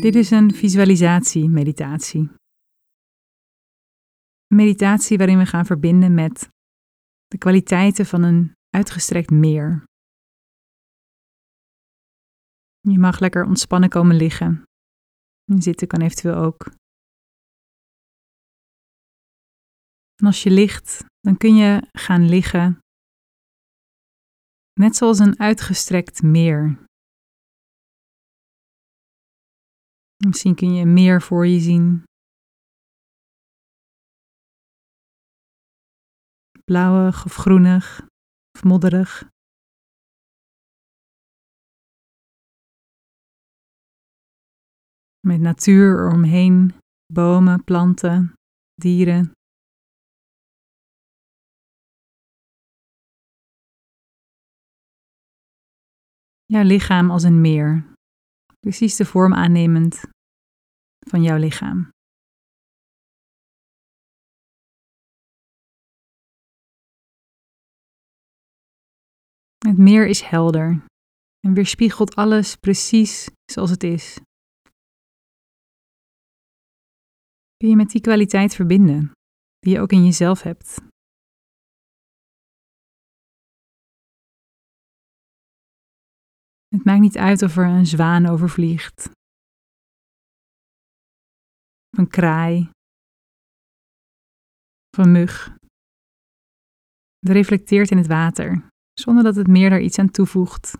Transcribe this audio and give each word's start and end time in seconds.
Dit 0.00 0.14
is 0.14 0.30
een 0.30 0.54
visualisatie-meditatie. 0.54 2.30
Meditatie 4.46 5.18
waarin 5.18 5.38
we 5.38 5.46
gaan 5.46 5.66
verbinden 5.66 6.14
met 6.14 6.48
de 7.26 7.38
kwaliteiten 7.38 8.06
van 8.06 8.22
een 8.22 8.52
uitgestrekt 8.68 9.30
meer. 9.30 9.84
Je 12.80 12.98
mag 12.98 13.18
lekker 13.18 13.44
ontspannen 13.44 13.88
komen 13.88 14.16
liggen. 14.16 14.62
Zitten 15.44 15.88
kan 15.88 16.00
eventueel 16.00 16.34
ook. 16.34 16.70
En 20.16 20.26
als 20.26 20.42
je 20.42 20.50
ligt, 20.50 21.04
dan 21.20 21.36
kun 21.36 21.54
je 21.54 21.88
gaan 21.92 22.28
liggen, 22.28 22.78
net 24.72 24.96
zoals 24.96 25.18
een 25.18 25.38
uitgestrekt 25.38 26.22
meer. 26.22 26.88
Misschien 30.30 30.54
kun 30.54 30.74
je 30.74 30.86
meer 30.86 31.22
voor 31.22 31.46
je 31.46 31.60
zien. 31.60 32.02
Blauwig 36.64 37.24
of 37.24 37.34
groenig 37.34 38.06
of 38.56 38.64
modderig. 38.64 39.28
Met 45.26 45.40
natuur 45.40 45.98
eromheen, 45.98 46.74
bomen, 47.12 47.64
planten, 47.64 48.32
dieren. 48.74 49.32
Jouw 56.44 56.62
lichaam 56.62 57.10
als 57.10 57.22
een 57.22 57.40
meer, 57.40 57.92
precies 58.60 58.96
de 58.96 59.04
vorm 59.04 59.34
aannemend 59.34 60.18
van 61.10 61.22
jouw 61.22 61.36
lichaam. 61.36 61.90
Het 69.58 69.78
meer 69.78 70.06
is 70.06 70.20
helder 70.20 70.84
en 71.46 71.54
weerspiegelt 71.54 72.14
alles 72.14 72.56
precies 72.56 73.28
zoals 73.52 73.70
het 73.70 73.82
is. 73.82 74.20
Kun 77.56 77.68
je 77.68 77.76
met 77.76 77.90
die 77.90 78.00
kwaliteit 78.00 78.54
verbinden, 78.54 79.12
die 79.58 79.72
je 79.74 79.80
ook 79.80 79.92
in 79.92 80.04
jezelf 80.04 80.42
hebt. 80.42 80.78
Het 86.68 86.84
maakt 86.84 87.00
niet 87.00 87.18
uit 87.18 87.42
of 87.42 87.56
er 87.56 87.64
een 87.64 87.86
zwaan 87.86 88.26
overvliegt, 88.26 89.10
een 92.00 92.08
kraai, 92.08 92.70
of 94.90 95.04
een 95.04 95.12
mug. 95.12 95.58
Het 97.18 97.30
reflecteert 97.30 97.90
in 97.90 97.96
het 97.96 98.06
water, 98.06 98.68
zonder 98.92 99.24
dat 99.24 99.36
het 99.36 99.46
meer 99.46 99.70
daar 99.70 99.80
iets 99.80 99.98
aan 99.98 100.10
toevoegt 100.10 100.74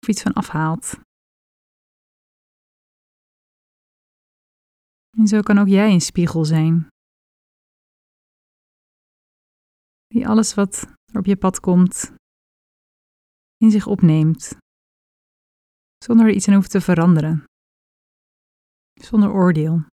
of 0.00 0.08
iets 0.08 0.22
van 0.22 0.32
afhaalt. 0.32 1.00
En 5.18 5.26
zo 5.26 5.40
kan 5.40 5.58
ook 5.58 5.68
jij 5.68 5.92
een 5.92 6.00
spiegel 6.00 6.44
zijn. 6.44 6.86
Die 10.06 10.28
alles 10.28 10.54
wat 10.54 10.82
er 11.12 11.18
op 11.18 11.26
je 11.26 11.36
pad 11.36 11.60
komt 11.60 12.14
in 13.56 13.70
zich 13.70 13.86
opneemt, 13.86 14.56
zonder 16.04 16.26
er 16.26 16.32
iets 16.32 16.48
aan 16.48 16.54
hoeft 16.54 16.70
te 16.70 16.80
veranderen, 16.80 17.44
zonder 19.04 19.32
oordeel. 19.32 19.90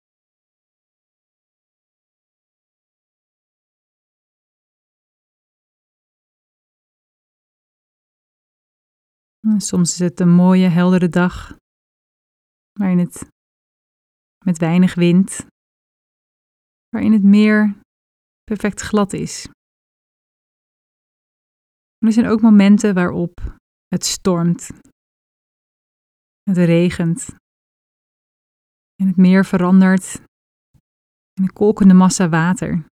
soms 9.57 9.93
is 9.93 9.99
het 9.99 10.21
een 10.21 10.35
mooie, 10.35 10.69
heldere 10.69 11.09
dag, 11.09 11.57
waarin 12.73 12.99
het 12.99 13.29
met 14.45 14.59
weinig 14.59 14.95
wind, 14.95 15.47
waarin 16.89 17.13
het 17.13 17.23
meer 17.23 17.81
perfect 18.45 18.81
glad 18.81 19.13
is. 19.13 19.49
er 21.99 22.13
zijn 22.13 22.27
ook 22.27 22.41
momenten 22.41 22.95
waarop 22.95 23.59
het 23.87 24.05
stormt, 24.05 24.69
het 26.43 26.57
regent 26.57 27.35
en 28.97 29.07
het 29.07 29.17
meer 29.17 29.45
verandert 29.45 30.15
in 31.33 31.43
een 31.43 31.53
kolkende 31.53 31.95
massa 31.95 32.29
water. 32.29 32.87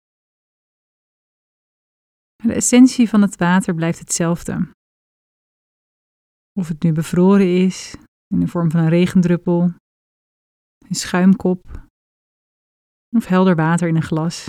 De 2.35 2.53
essentie 2.53 3.09
van 3.09 3.21
het 3.21 3.35
water 3.35 3.73
blijft 3.73 3.99
hetzelfde. 3.99 4.71
Of 6.59 6.67
het 6.67 6.83
nu 6.83 6.91
bevroren 6.91 7.65
is 7.65 7.95
in 8.27 8.39
de 8.39 8.47
vorm 8.47 8.71
van 8.71 8.79
een 8.79 8.89
regendruppel, 8.89 9.61
een 10.77 10.95
schuimkop 10.95 11.83
of 13.15 13.25
helder 13.25 13.55
water 13.55 13.87
in 13.87 13.95
een 13.95 14.01
glas. 14.01 14.45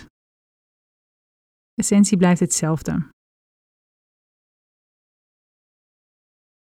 De 1.72 1.82
essentie 1.82 2.16
blijft 2.16 2.40
hetzelfde. 2.40 3.08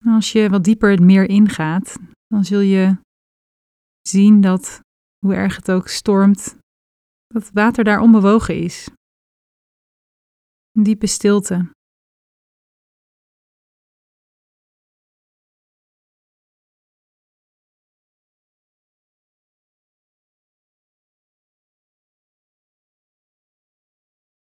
Als 0.06 0.32
je 0.32 0.50
wat 0.50 0.64
dieper 0.64 0.90
het 0.90 1.00
meer 1.00 1.30
ingaat, 1.30 1.98
dan 2.28 2.46
zul 2.46 2.60
je 2.60 2.98
zien 4.08 4.42
dat, 4.42 4.80
hoe 5.26 5.36
erg 5.36 5.56
het 5.56 5.72
ook 5.72 5.88
stormt, 5.88 6.58
dat 7.28 7.44
het 7.44 7.54
water 7.54 7.84
daar 7.84 8.00
onbewogen 8.00 8.56
is. 8.56 8.90
Een 10.72 10.84
diepe 10.84 11.08
stilte. 11.08 11.76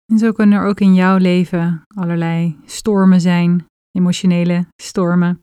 En 0.06 0.18
zo 0.18 0.32
kunnen 0.32 0.60
er 0.60 0.66
ook 0.66 0.80
in 0.80 0.94
jouw 0.94 1.18
leven 1.18 1.82
allerlei 1.96 2.60
stormen 2.66 3.22
zijn, 3.22 3.66
emotionele 3.92 4.68
stormen, 4.82 5.40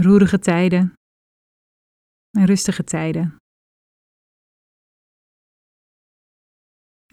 roerige 0.00 0.38
tijden 0.38 0.94
en 2.34 2.44
rustige 2.46 2.84
tijden. 2.84 3.36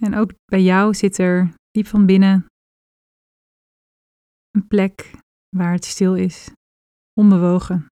En 0.02 0.16
ook 0.16 0.32
bij 0.46 0.62
jou 0.62 0.94
zit 0.94 1.18
er 1.18 1.54
diep 1.72 1.86
van 1.86 2.06
binnen 2.06 2.46
een 4.50 4.68
plek 4.68 5.12
waar 5.56 5.74
het 5.74 5.86
stil 5.86 6.16
is, 6.16 6.52
onbewogen, 7.20 7.86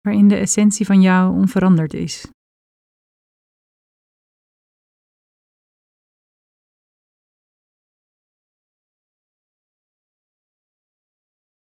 waarin 0.00 0.28
de 0.28 0.36
essentie 0.36 0.86
van 0.86 1.00
jou 1.00 1.32
onveranderd 1.32 1.94
is. 1.94 2.30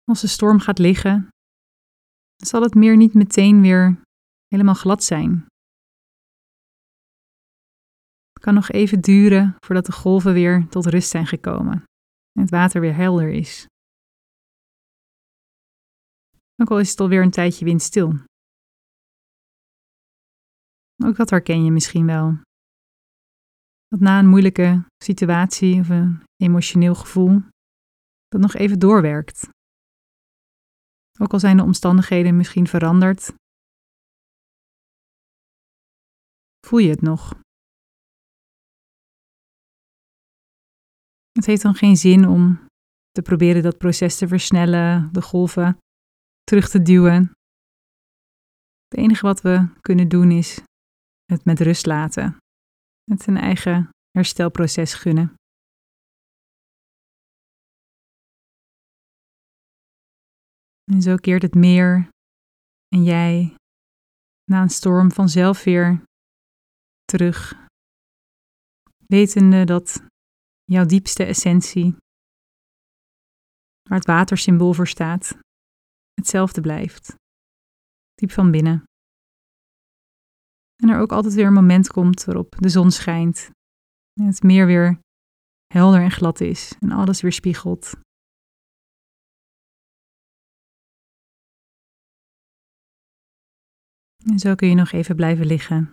Als 0.03 0.21
de 0.21 0.27
storm 0.27 0.59
gaat 0.59 0.79
liggen, 0.79 1.32
zal 2.47 2.61
het 2.61 2.75
meer 2.75 2.97
niet 2.97 3.13
meteen 3.13 3.61
weer 3.61 4.01
helemaal 4.47 4.73
glad 4.73 5.03
zijn. 5.03 5.45
Het 8.33 8.43
kan 8.43 8.53
nog 8.53 8.69
even 8.69 9.01
duren 9.01 9.55
voordat 9.65 9.85
de 9.85 9.91
golven 9.91 10.33
weer 10.33 10.67
tot 10.69 10.85
rust 10.85 11.09
zijn 11.09 11.27
gekomen 11.27 11.83
en 12.31 12.41
het 12.41 12.49
water 12.49 12.81
weer 12.81 12.95
helder 12.95 13.29
is. 13.29 13.65
Ook 16.61 16.71
al 16.71 16.79
is 16.79 16.89
het 16.89 16.99
alweer 16.99 17.21
een 17.21 17.31
tijdje 17.31 17.65
windstil. 17.65 18.13
Ook 21.05 21.15
dat 21.15 21.29
herken 21.29 21.63
je 21.63 21.71
misschien 21.71 22.05
wel. 22.05 22.37
Dat 23.87 23.99
na 23.99 24.19
een 24.19 24.27
moeilijke 24.27 24.85
situatie 25.03 25.79
of 25.79 25.89
een 25.89 26.23
emotioneel 26.35 26.95
gevoel, 26.95 27.41
dat 28.27 28.41
nog 28.41 28.53
even 28.53 28.79
doorwerkt. 28.79 29.49
Ook 31.23 31.33
al 31.33 31.39
zijn 31.39 31.57
de 31.57 31.63
omstandigheden 31.63 32.37
misschien 32.37 32.67
veranderd, 32.67 33.33
voel 36.67 36.79
je 36.79 36.89
het 36.89 37.01
nog. 37.01 37.33
Het 41.31 41.45
heeft 41.45 41.61
dan 41.61 41.75
geen 41.75 41.97
zin 41.97 42.27
om 42.27 42.65
te 43.11 43.21
proberen 43.21 43.63
dat 43.63 43.77
proces 43.77 44.17
te 44.17 44.27
versnellen, 44.27 45.13
de 45.13 45.21
golven 45.21 45.77
terug 46.43 46.69
te 46.69 46.81
duwen. 46.81 47.31
Het 48.87 48.97
enige 48.99 49.25
wat 49.25 49.41
we 49.41 49.67
kunnen 49.81 50.07
doen 50.07 50.31
is 50.31 50.61
het 51.25 51.45
met 51.45 51.59
rust 51.59 51.85
laten, 51.85 52.37
het 53.11 53.27
een 53.27 53.37
eigen 53.37 53.89
herstelproces 54.11 54.93
gunnen. 54.93 55.33
En 60.91 61.01
zo 61.01 61.15
keert 61.15 61.41
het 61.41 61.55
meer 61.55 62.11
En 62.93 63.03
jij 63.03 63.55
na 64.43 64.61
een 64.61 64.69
storm 64.69 65.11
vanzelf 65.11 65.63
weer 65.63 66.03
terug, 67.05 67.53
wetende 69.07 69.63
dat 69.65 70.03
jouw 70.63 70.85
diepste 70.85 71.23
essentie, 71.23 71.95
waar 73.89 73.97
het 73.97 74.07
watersymbool 74.07 74.73
voor 74.73 74.87
staat, 74.87 75.37
hetzelfde 76.13 76.61
blijft, 76.61 77.15
diep 78.13 78.31
van 78.31 78.51
binnen. 78.51 78.83
En 80.83 80.89
er 80.89 80.99
ook 80.99 81.11
altijd 81.11 81.33
weer 81.33 81.45
een 81.45 81.53
moment 81.53 81.87
komt 81.87 82.23
waarop 82.23 82.55
de 82.59 82.69
zon 82.69 82.91
schijnt 82.91 83.49
en 84.19 84.25
het 84.25 84.43
meer 84.43 84.65
weer 84.65 84.99
helder 85.73 86.01
en 86.01 86.11
glad 86.11 86.39
is 86.39 86.75
en 86.79 86.91
alles 86.91 87.21
weer 87.21 87.31
spiegelt. 87.31 87.93
En 94.25 94.39
zo 94.39 94.55
kun 94.55 94.67
je 94.67 94.75
nog 94.75 94.91
even 94.91 95.15
blijven 95.15 95.45
liggen. 95.45 95.91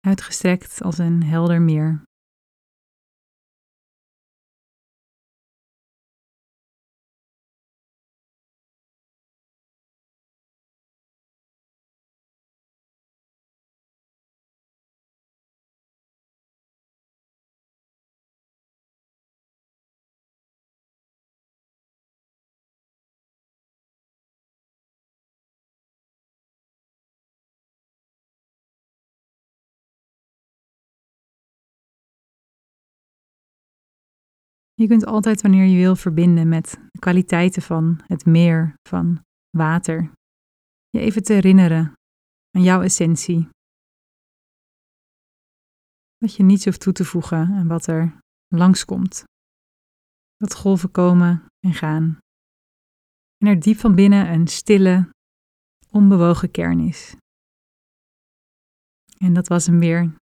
Uitgestrekt 0.00 0.82
als 0.82 0.98
een 0.98 1.22
helder 1.22 1.62
meer. 1.62 2.02
Je 34.74 34.86
kunt 34.86 35.06
altijd 35.06 35.42
wanneer 35.42 35.64
je 35.64 35.76
wil 35.76 35.96
verbinden 35.96 36.48
met 36.48 36.78
de 36.90 36.98
kwaliteiten 36.98 37.62
van 37.62 38.00
het 38.06 38.24
meer, 38.26 38.74
van 38.88 39.24
water. 39.50 40.12
Je 40.88 41.00
even 41.00 41.22
te 41.22 41.32
herinneren 41.32 41.92
aan 42.50 42.62
jouw 42.62 42.82
essentie. 42.82 43.48
Dat 46.16 46.34
je 46.34 46.42
niets 46.42 46.64
hoeft 46.64 46.80
toe 46.80 46.92
te 46.92 47.04
voegen 47.04 47.38
aan 47.38 47.68
wat 47.68 47.86
er 47.86 48.18
langskomt. 48.48 49.24
Dat 50.36 50.54
golven 50.54 50.90
komen 50.90 51.46
en 51.66 51.74
gaan. 51.74 52.18
En 53.36 53.46
er 53.46 53.60
diep 53.60 53.78
van 53.78 53.94
binnen 53.94 54.32
een 54.32 54.46
stille, 54.46 55.10
onbewogen 55.90 56.50
kern 56.50 56.80
is. 56.80 57.16
En 59.18 59.32
dat 59.34 59.48
was 59.48 59.66
hem 59.66 59.78
weer. 59.78 60.14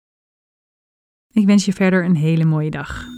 Ik 1.29 1.47
wens 1.47 1.65
je 1.65 1.73
verder 1.73 2.05
een 2.05 2.17
hele 2.17 2.45
mooie 2.45 2.71
dag. 2.71 3.18